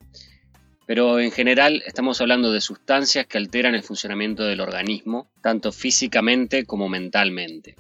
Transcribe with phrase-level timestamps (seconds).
[0.85, 6.66] Pero en general estamos hablando de sustancias que alteran el funcionamiento del organismo, tanto físicamente
[6.66, 7.75] como mentalmente.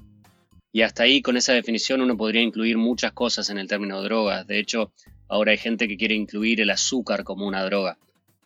[0.71, 4.45] Y hasta ahí, con esa definición, uno podría incluir muchas cosas en el término drogas.
[4.45, 4.91] De hecho,
[5.27, 7.97] ahora hay gente que quiere incluir el azúcar como una droga.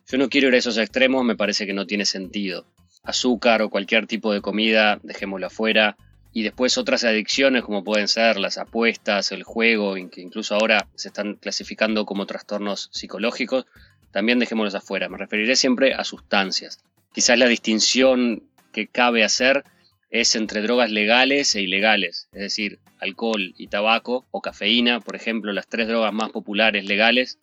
[0.06, 2.66] Yo no quiero ir a esos extremos, me parece que no tiene sentido.
[3.02, 5.96] Azúcar o cualquier tipo de comida, dejémoslo afuera,
[6.36, 11.08] y después otras adicciones como pueden ser las apuestas, el juego, que incluso ahora se
[11.08, 13.66] están clasificando como trastornos psicológicos,
[14.10, 15.08] también dejémoslos afuera.
[15.08, 16.80] Me referiré siempre a sustancias.
[17.12, 19.62] Quizás la distinción que cabe hacer
[20.10, 25.52] es entre drogas legales e ilegales, es decir, alcohol y tabaco o cafeína, por ejemplo,
[25.52, 27.38] las tres drogas más populares legales,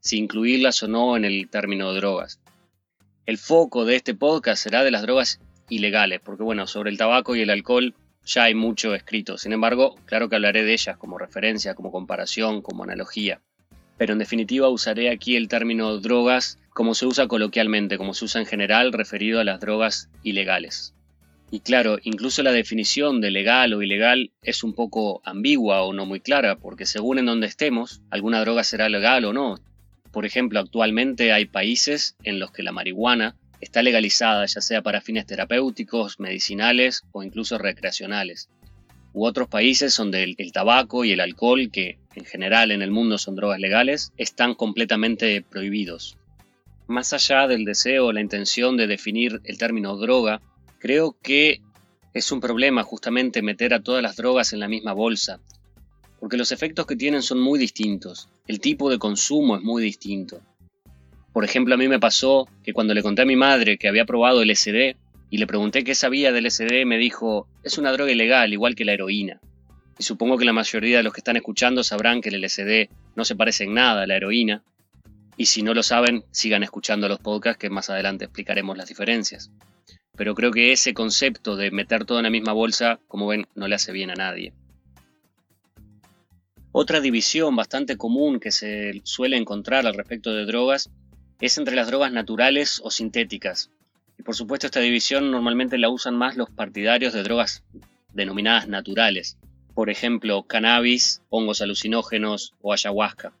[0.00, 2.40] si incluirlas o no en el término drogas.
[3.24, 7.34] El foco de este podcast será de las drogas ilegales, porque bueno, sobre el tabaco
[7.36, 9.38] y el alcohol ya hay mucho escrito.
[9.38, 13.40] Sin embargo, claro que hablaré de ellas como referencia, como comparación, como analogía.
[13.96, 18.40] Pero en definitiva usaré aquí el término drogas como se usa coloquialmente, como se usa
[18.40, 20.94] en general referido a las drogas ilegales.
[21.50, 26.04] Y claro, incluso la definición de legal o ilegal es un poco ambigua o no
[26.04, 29.60] muy clara, porque según en donde estemos, alguna droga será legal o no.
[30.10, 35.00] Por ejemplo, actualmente hay países en los que la marihuana está legalizada ya sea para
[35.00, 38.50] fines terapéuticos, medicinales o incluso recreacionales.
[39.14, 43.16] U otros países donde el, tabaco y el alcohol, que en general en el mundo
[43.16, 46.18] son drogas legales, están completamente prohibidos.
[46.88, 50.42] Más allá del deseo o la intención de definir el término droga,
[50.78, 51.62] creo que
[52.12, 55.40] es un problema justamente meter a todas las drogas en la misma bolsa,
[56.20, 60.42] porque los efectos que tienen son muy distintos, el tipo de consumo es muy distinto.
[61.34, 64.04] Por ejemplo, a mí me pasó que cuando le conté a mi madre que había
[64.04, 64.96] probado el SD
[65.30, 68.84] y le pregunté qué sabía del SD, me dijo, es una droga ilegal, igual que
[68.84, 69.40] la heroína.
[69.98, 73.24] Y supongo que la mayoría de los que están escuchando sabrán que el LSD no
[73.24, 74.62] se parece en nada a la heroína.
[75.36, 79.50] Y si no lo saben, sigan escuchando los podcasts que más adelante explicaremos las diferencias.
[80.16, 83.66] Pero creo que ese concepto de meter todo en la misma bolsa, como ven, no
[83.66, 84.52] le hace bien a nadie.
[86.70, 90.90] Otra división bastante común que se suele encontrar al respecto de drogas
[91.40, 93.70] es entre las drogas naturales o sintéticas.
[94.18, 97.64] Y por supuesto esta división normalmente la usan más los partidarios de drogas
[98.12, 99.36] denominadas naturales,
[99.74, 103.32] por ejemplo cannabis, hongos alucinógenos o ayahuasca.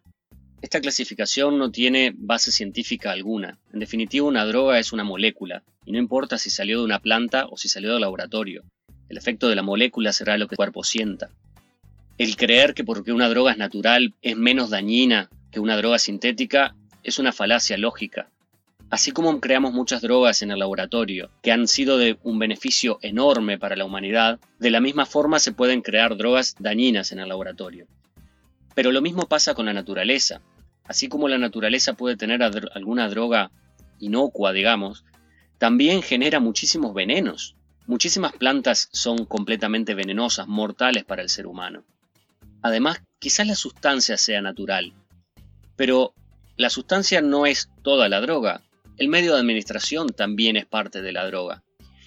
[0.62, 3.58] Esta clasificación no tiene base científica alguna.
[3.72, 7.46] En definitiva, una droga es una molécula, y no importa si salió de una planta
[7.50, 8.64] o si salió del laboratorio.
[9.10, 11.28] El efecto de la molécula será lo que el cuerpo sienta.
[12.16, 16.74] El creer que porque una droga es natural es menos dañina que una droga sintética
[17.04, 18.28] es una falacia lógica.
[18.90, 23.58] Así como creamos muchas drogas en el laboratorio que han sido de un beneficio enorme
[23.58, 27.86] para la humanidad, de la misma forma se pueden crear drogas dañinas en el laboratorio.
[28.74, 30.40] Pero lo mismo pasa con la naturaleza.
[30.84, 33.50] Así como la naturaleza puede tener alguna droga
[34.00, 35.04] inocua, digamos,
[35.58, 37.56] también genera muchísimos venenos.
[37.86, 41.84] Muchísimas plantas son completamente venenosas, mortales para el ser humano.
[42.62, 44.92] Además, quizás la sustancia sea natural,
[45.76, 46.14] pero
[46.56, 48.62] la sustancia no es toda la droga.
[48.96, 51.64] El medio de administración también es parte de la droga.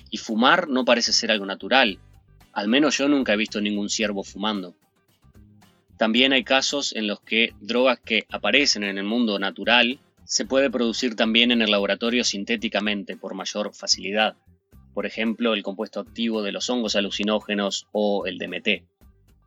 [0.10, 2.00] Y fumar no parece ser algo natural.
[2.54, 4.74] Al menos yo nunca he visto ningún ciervo fumando.
[5.98, 10.70] También hay casos en los que drogas que aparecen en el mundo natural se puede
[10.70, 14.36] producir también en el laboratorio sintéticamente por mayor facilidad.
[14.94, 18.84] Por ejemplo, el compuesto activo de los hongos alucinógenos o el DMT.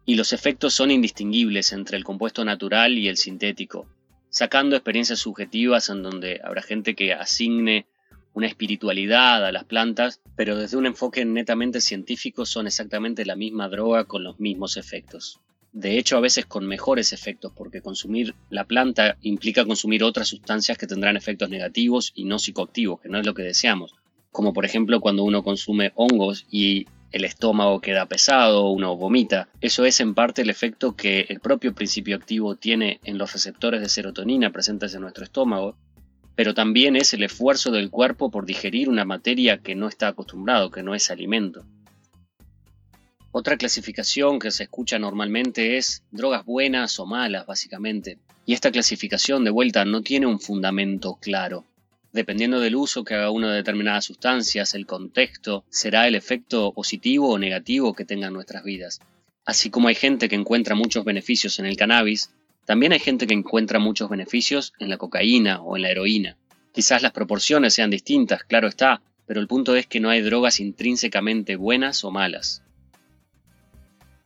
[0.05, 3.87] Y los efectos son indistinguibles entre el compuesto natural y el sintético,
[4.31, 7.87] sacando experiencias subjetivas en donde habrá gente que asigne
[8.33, 13.69] una espiritualidad a las plantas, pero desde un enfoque netamente científico son exactamente la misma
[13.69, 15.41] droga con los mismos efectos.
[15.73, 20.77] de hecho a veces con mejores efectos, porque consumir la planta implica consumir otras sustancias
[20.77, 23.95] que tendrán efectos negativos y no psicoactivos, que no es lo que deseamos,
[24.33, 29.49] como por ejemplo cuando uno consume hongos y el estómago queda pesado, uno vomita.
[29.61, 33.81] Eso es en parte el efecto que el propio principio activo tiene en los receptores
[33.81, 35.77] de serotonina presentes en nuestro estómago,
[36.37, 40.71] pero también es el esfuerzo del cuerpo por digerir una materia que no está acostumbrado,
[40.71, 41.65] que no es alimento.
[43.33, 48.19] Otra clasificación que se escucha normalmente es drogas buenas o malas, básicamente.
[48.45, 51.65] Y esta clasificación de vuelta no tiene un fundamento claro.
[52.13, 57.31] Dependiendo del uso que haga uno de determinadas sustancias, el contexto, será el efecto positivo
[57.31, 59.01] o negativo que tengan nuestras vidas.
[59.45, 62.35] Así como hay gente que encuentra muchos beneficios en el cannabis,
[62.65, 66.37] también hay gente que encuentra muchos beneficios en la cocaína o en la heroína.
[66.73, 70.59] Quizás las proporciones sean distintas, claro está, pero el punto es que no hay drogas
[70.59, 72.65] intrínsecamente buenas o malas.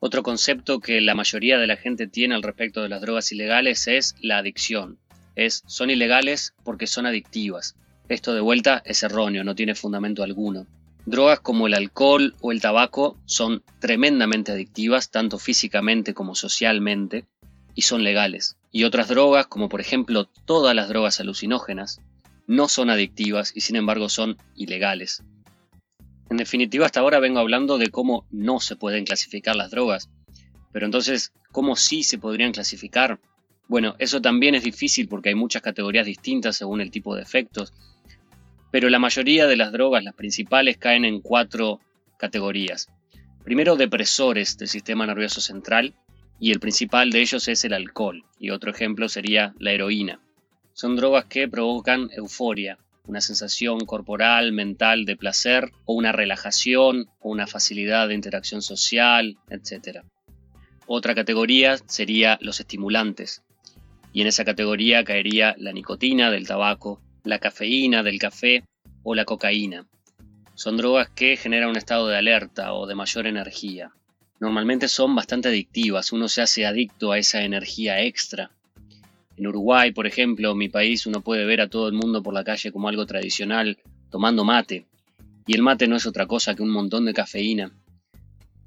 [0.00, 3.88] Otro concepto que la mayoría de la gente tiene al respecto de las drogas ilegales
[3.88, 4.98] es la adicción
[5.36, 7.76] es son ilegales porque son adictivas.
[8.08, 10.66] Esto de vuelta es erróneo, no tiene fundamento alguno.
[11.06, 17.26] Drogas como el alcohol o el tabaco son tremendamente adictivas, tanto físicamente como socialmente,
[17.74, 18.56] y son legales.
[18.70, 22.00] Y otras drogas, como por ejemplo todas las drogas alucinógenas,
[22.46, 25.22] no son adictivas y sin embargo son ilegales.
[26.30, 30.08] En definitiva, hasta ahora vengo hablando de cómo no se pueden clasificar las drogas.
[30.72, 33.20] Pero entonces, ¿cómo sí se podrían clasificar?
[33.66, 37.72] Bueno, eso también es difícil porque hay muchas categorías distintas según el tipo de efectos,
[38.70, 41.80] pero la mayoría de las drogas, las principales, caen en cuatro
[42.18, 42.88] categorías.
[43.44, 45.94] Primero, depresores del sistema nervioso central,
[46.40, 50.20] y el principal de ellos es el alcohol, y otro ejemplo sería la heroína.
[50.72, 57.30] Son drogas que provocan euforia, una sensación corporal, mental de placer, o una relajación, o
[57.30, 60.00] una facilidad de interacción social, etc.
[60.86, 63.43] Otra categoría sería los estimulantes,
[64.14, 68.62] y en esa categoría caería la nicotina del tabaco, la cafeína del café
[69.02, 69.88] o la cocaína.
[70.54, 73.90] Son drogas que generan un estado de alerta o de mayor energía.
[74.38, 78.52] Normalmente son bastante adictivas, uno se hace adicto a esa energía extra.
[79.36, 82.44] En Uruguay, por ejemplo, mi país, uno puede ver a todo el mundo por la
[82.44, 83.78] calle como algo tradicional,
[84.10, 84.86] tomando mate.
[85.44, 87.72] Y el mate no es otra cosa que un montón de cafeína.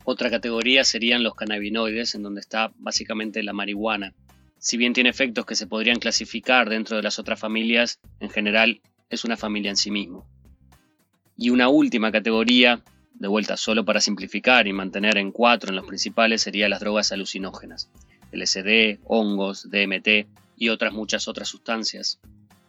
[0.03, 4.13] Otra categoría serían los cannabinoides, en donde está básicamente la marihuana,
[4.59, 8.81] si bien tiene efectos que se podrían clasificar dentro de las otras familias, en general
[9.09, 10.25] es una familia en sí mismo.
[11.37, 12.81] Y una última categoría,
[13.13, 17.11] de vuelta solo para simplificar y mantener en cuatro en los principales, serían las drogas
[17.11, 17.89] alucinógenas,
[18.31, 20.27] LSD, hongos, DMT
[20.57, 22.19] y otras muchas otras sustancias,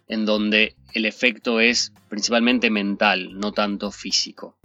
[0.06, 4.56] en donde el efecto es principalmente mental, no tanto físico.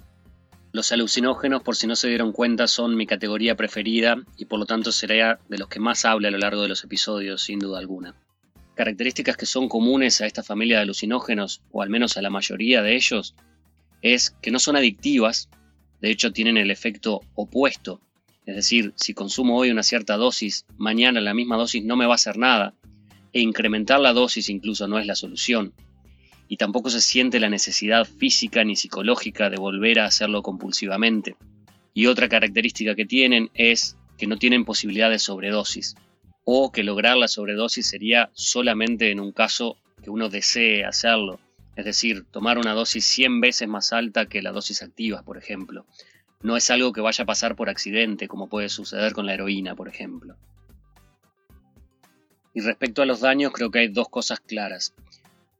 [0.73, 4.65] Los alucinógenos, por si no se dieron cuenta, son mi categoría preferida y por lo
[4.65, 7.77] tanto será de los que más hable a lo largo de los episodios, sin duda
[7.77, 8.15] alguna.
[8.73, 12.81] Características que son comunes a esta familia de alucinógenos, o al menos a la mayoría
[12.81, 13.35] de ellos,
[14.01, 15.47] es que no son adictivas,
[16.01, 18.01] de hecho tienen el efecto opuesto,
[18.47, 22.13] es decir, si consumo hoy una cierta dosis, mañana la misma dosis no me va
[22.13, 22.73] a hacer nada,
[23.31, 25.71] e incrementar la dosis incluso no es la solución
[26.53, 31.35] y tampoco se siente la necesidad física ni psicológica de volver a hacerlo compulsivamente.
[31.95, 35.95] Y otra característica que tienen es que no tienen posibilidad de sobredosis,
[36.45, 41.39] o que lograr la sobredosis sería solamente en un caso que uno desee hacerlo,
[41.75, 45.87] es decir, tomar una dosis 100 veces más alta que la dosis activa, por ejemplo.
[46.43, 49.73] No es algo que vaya a pasar por accidente, como puede suceder con la heroína,
[49.73, 50.35] por ejemplo.
[52.53, 54.93] Y respecto a los daños, creo que hay dos cosas claras.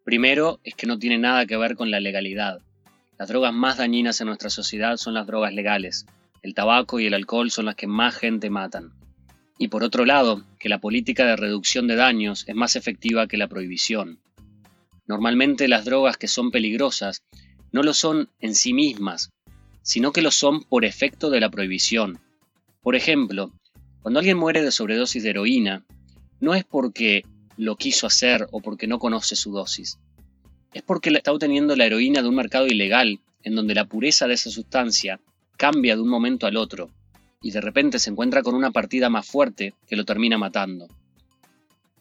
[0.04, 2.60] Primero es que no tiene nada que ver con la legalidad.
[3.18, 6.06] Las drogas más dañinas en nuestra sociedad son las drogas legales.
[6.42, 8.92] El tabaco y el alcohol son las que más gente matan.
[9.58, 13.38] Y por otro lado, que la política de reducción de daños es más efectiva que
[13.38, 14.20] la prohibición.
[15.08, 17.24] Normalmente las drogas que son peligrosas
[17.72, 19.30] no lo son en sí mismas,
[19.84, 22.20] sino que lo son por efecto de la prohibición.
[22.82, 23.54] Por ejemplo,
[24.02, 25.86] cuando alguien muere de sobredosis de heroína,
[26.42, 27.24] no es porque
[27.58, 30.00] lo quiso hacer o porque no conoce su dosis.
[30.74, 34.34] Es porque está obteniendo la heroína de un mercado ilegal, en donde la pureza de
[34.34, 35.20] esa sustancia
[35.58, 36.90] cambia de un momento al otro,
[37.42, 40.88] y de repente se encuentra con una partida más fuerte que lo termina matando.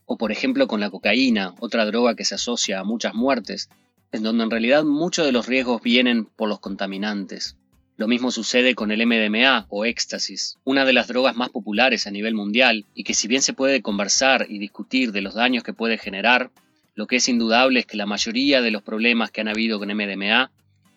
[0.07, 3.69] O por ejemplo con la cocaína, otra droga que se asocia a muchas muertes,
[4.13, 7.57] en donde en realidad muchos de los riesgos vienen por los contaminantes.
[8.03, 12.11] Lo mismo sucede con el MDMA o éxtasis, una de las drogas más populares a
[12.11, 15.73] nivel mundial y que si bien se puede conversar y discutir de los daños que
[15.73, 16.51] puede generar,
[16.97, 19.87] lo que es indudable es que la mayoría de los problemas que han habido con
[19.87, 20.51] MDMA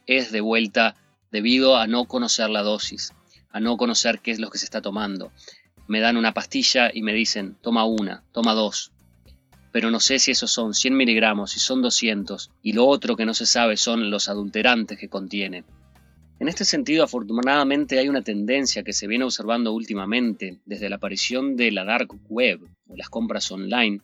[0.08, 0.96] es de vuelta
[1.32, 3.14] debido a no conocer la dosis,
[3.52, 5.32] a no conocer qué es lo que se está tomando.
[5.86, 8.92] me dan una pastilla y me dicen, toma una, toma dos.
[9.72, 13.28] Pero no sé si esos son 100 miligramos, si son 200, y lo otro que
[13.28, 15.66] no se sabe son los adulterantes que contiene.
[16.40, 21.56] En este sentido, afortunadamente hay una tendencia que se viene observando últimamente desde la aparición
[21.56, 24.02] de la dark web o las compras online,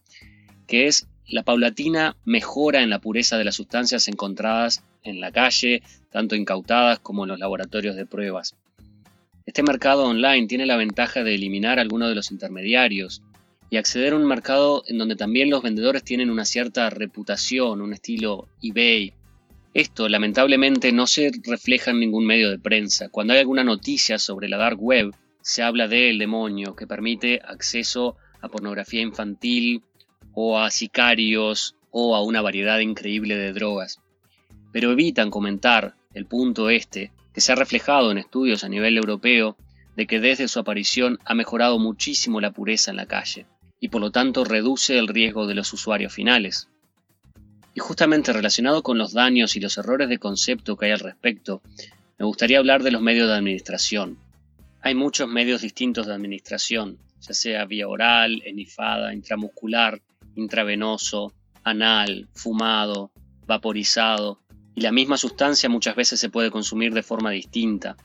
[0.65, 5.83] que es la paulatina mejora en la pureza de las sustancias encontradas en la calle,
[6.09, 8.55] tanto incautadas como en los laboratorios de pruebas.
[9.45, 13.21] Este mercado online tiene la ventaja de eliminar algunos de los intermediarios
[13.69, 17.93] y acceder a un mercado en donde también los vendedores tienen una cierta reputación, un
[17.93, 19.13] estilo eBay.
[19.73, 23.07] Esto lamentablemente no se refleja en ningún medio de prensa.
[23.07, 28.17] Cuando hay alguna noticia sobre la dark web, se habla del demonio que permite acceso
[28.41, 29.81] a pornografía infantil
[30.33, 34.01] o a sicarios o a una variedad increíble de drogas.
[34.73, 39.55] Pero evitan comentar el punto este que se ha reflejado en estudios a nivel europeo
[39.95, 43.45] de que desde su aparición ha mejorado muchísimo la pureza en la calle
[43.79, 46.69] y por lo tanto reduce el riesgo de los usuarios finales.
[47.73, 51.61] Y justamente relacionado con los daños y los errores de concepto que hay al respecto,
[52.19, 54.17] me gustaría hablar de los medios de administración.
[54.81, 60.01] Hay muchos medios distintos de administración, ya sea vía oral, enifada, intramuscular,
[60.35, 63.11] intravenoso, anal, fumado,
[63.47, 64.39] vaporizado,
[64.75, 67.97] y la misma sustancia muchas veces se puede consumir de forma distinta.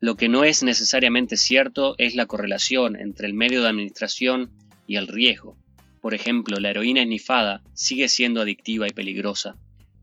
[0.00, 4.50] Lo que no es necesariamente cierto es la correlación entre el medio de administración
[4.86, 5.56] y el riesgo.
[6.00, 9.56] Por ejemplo, la heroína esnifada sigue siendo adictiva y peligrosa.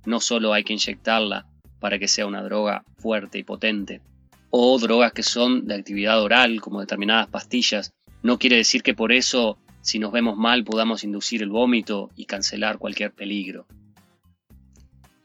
[0.06, 1.48] No solo hay que inyectarla
[1.80, 4.02] para que sea una droga fuerte y potente.
[4.50, 9.12] O drogas que son de actividad oral, como determinadas pastillas, no quiere decir que por
[9.12, 13.68] eso, si nos vemos mal, podamos inducir el vómito y cancelar cualquier peligro.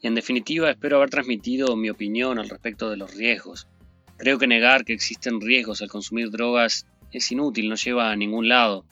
[0.03, 3.69] Y en definitiva, espero haber transmitido mi opinión al respecto de los riesgos.
[4.17, 8.49] Creo que negar que existen riesgos al consumir drogas es inútil, no lleva a ningún
[8.49, 8.85] lado.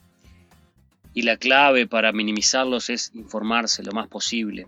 [1.14, 4.66] Y la clave para minimizarlos es informarse lo más posible.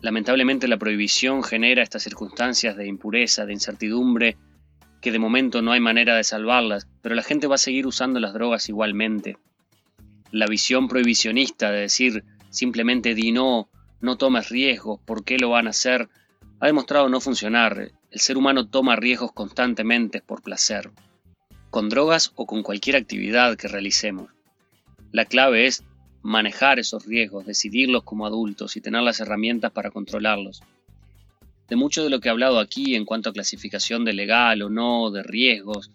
[0.00, 4.36] Lamentablemente la prohibición genera estas circunstancias de impureza, de incertidumbre,
[5.00, 8.20] que de momento no hay manera de salvarlas, pero la gente va a seguir usando
[8.20, 9.36] las drogas igualmente.
[10.30, 13.68] La visión prohibicionista de decir simplemente di no
[14.04, 16.10] no tomes riesgos, ¿por qué lo van a hacer?
[16.60, 17.90] Ha demostrado no funcionar.
[18.10, 20.90] El ser humano toma riesgos constantemente por placer,
[21.70, 24.30] con drogas o con cualquier actividad que realicemos.
[25.14, 25.84] La clave es
[26.22, 30.60] manejar esos riesgos, decidirlos como adultos y tener las herramientas para controlarlos.
[31.68, 34.70] De mucho de lo que he hablado aquí en cuanto a clasificación de legal o
[34.70, 35.92] no, de riesgos,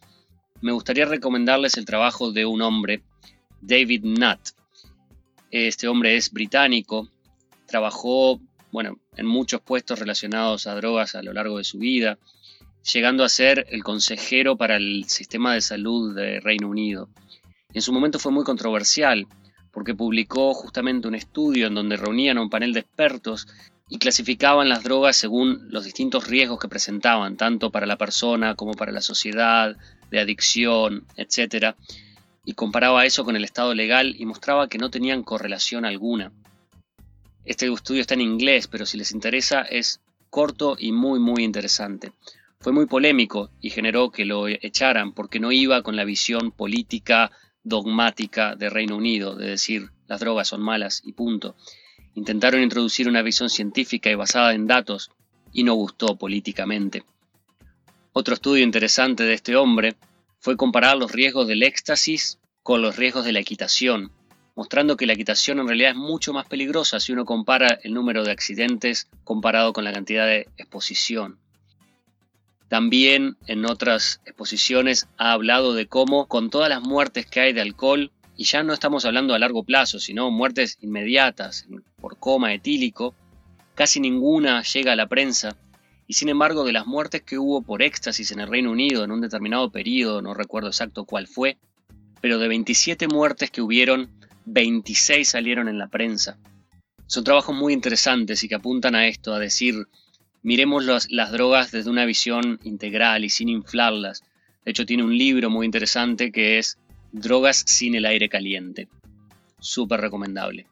[0.62, 3.04] me gustaría recomendarles el trabajo de un hombre,
[3.60, 4.52] David Nutt.
[5.52, 7.10] Este hombre es británico,
[7.68, 8.40] Trabajó,
[8.72, 12.18] bueno, en muchos puestos relacionados a drogas a lo largo de su vida,
[12.94, 17.10] llegando a ser el consejero para el sistema de salud de Reino Unido.
[17.72, 19.28] En su momento fue muy controversial,
[19.72, 23.48] porque publicó justamente un estudio en donde reunían a un panel de expertos
[23.88, 28.74] y clasificaban las drogas según los distintos riesgos que presentaban, tanto para la persona como
[28.74, 29.78] para la sociedad,
[30.10, 31.76] de adicción, etc.
[32.44, 36.32] Y comparaba eso con el estado legal y mostraba que no tenían correlación alguna.
[37.46, 42.12] Este estudio está en inglés, pero si les interesa es corto y muy muy interesante.
[42.60, 47.32] Fue muy polémico y generó que lo echaran porque no iba con la visión política
[47.70, 51.56] dogmática de Reino Unido, de decir las drogas son malas y punto.
[52.16, 55.12] Intentaron introducir una visión científica y basada en datos
[55.54, 57.04] y no gustó políticamente.
[58.12, 59.96] Otro estudio interesante de este hombre
[60.40, 64.12] fue comparar los riesgos del éxtasis con los riesgos de la equitación
[64.60, 68.26] mostrando que la equitación en realidad es mucho más peligrosa si uno compara el número
[68.26, 71.40] de accidentes comparado con la cantidad de exposición.
[72.70, 77.62] También en otras exposiciones ha hablado de cómo con todas las muertes que hay de
[77.62, 81.68] alcohol, y ya no estamos hablando a largo plazo, sino muertes inmediatas
[82.00, 83.16] por coma etílico,
[83.76, 85.58] casi ninguna llega a la prensa,
[86.08, 89.12] y sin embargo de las muertes que hubo por éxtasis en el Reino Unido en
[89.12, 91.58] un determinado periodo, no recuerdo exacto cuál fue,
[92.22, 94.12] pero de 27 muertes que hubieron
[94.46, 96.38] 26 salieron en la prensa.
[97.08, 99.76] Son trabajos muy interesantes y que apuntan a esto, a decir,
[100.44, 104.24] miremos las drogas desde una visión integral y sin inflarlas.
[104.66, 106.78] De hecho, tiene un libro muy interesante que es
[107.12, 108.88] Drogas sin el aire caliente.
[109.60, 110.68] Súper recomendable.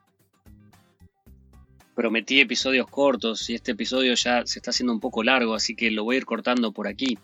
[1.95, 5.89] Prometí episodios cortos y este episodio ya se está haciendo un poco largo, así que
[5.89, 7.17] lo voy a ir cortando por aquí.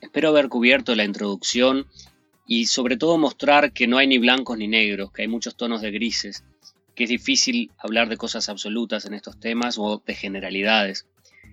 [0.00, 1.86] Espero haber cubierto la introducción
[2.46, 5.80] y sobre todo mostrar que no hay ni blancos ni negros, que hay muchos tonos
[5.80, 6.44] de grises,
[6.94, 11.06] que es difícil hablar de cosas absolutas en estos temas o de generalidades.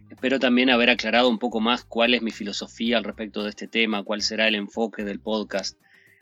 [0.10, 3.68] Espero también haber aclarado un poco más cuál es mi filosofía al respecto de este
[3.68, 5.78] tema, cuál será el enfoque del podcast,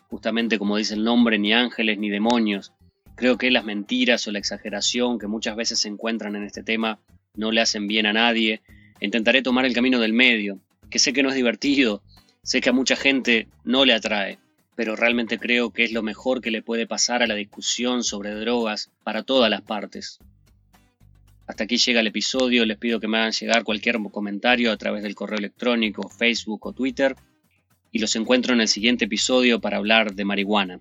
[0.09, 2.73] justamente como dice el nombre, ni ángeles ni demonios.
[3.15, 6.99] Creo que las mentiras o la exageración que muchas veces se encuentran en este tema
[7.35, 8.61] no le hacen bien a nadie.
[8.99, 10.59] Intentaré tomar el camino del medio,
[10.89, 12.01] que sé que no es divertido,
[12.43, 14.39] sé que a mucha gente no le atrae,
[14.75, 18.31] pero realmente creo que es lo mejor que le puede pasar a la discusión sobre
[18.31, 20.19] drogas para todas las partes.
[21.47, 25.03] Hasta aquí llega el episodio, les pido que me hagan llegar cualquier comentario a través
[25.03, 27.15] del correo electrónico, Facebook o Twitter
[27.91, 30.79] y los encuentro en el siguiente episodio para hablar de marihuana.